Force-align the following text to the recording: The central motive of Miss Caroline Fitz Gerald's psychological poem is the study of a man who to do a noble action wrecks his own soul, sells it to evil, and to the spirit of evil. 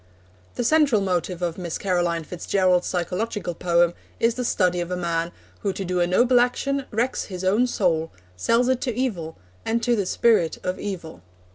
The 0.55 0.63
central 0.63 0.99
motive 0.99 1.43
of 1.43 1.59
Miss 1.59 1.77
Caroline 1.77 2.23
Fitz 2.23 2.47
Gerald's 2.47 2.87
psychological 2.87 3.53
poem 3.53 3.93
is 4.19 4.33
the 4.33 4.43
study 4.43 4.81
of 4.81 4.89
a 4.89 4.97
man 4.97 5.31
who 5.59 5.71
to 5.73 5.85
do 5.85 5.99
a 5.99 6.07
noble 6.07 6.39
action 6.39 6.85
wrecks 6.89 7.25
his 7.25 7.43
own 7.43 7.67
soul, 7.67 8.11
sells 8.35 8.67
it 8.67 8.81
to 8.81 8.95
evil, 8.95 9.37
and 9.63 9.83
to 9.83 9.95
the 9.95 10.07
spirit 10.07 10.57
of 10.63 10.79
evil. 10.79 11.21